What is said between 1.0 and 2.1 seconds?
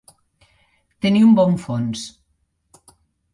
Tenir un bon fons.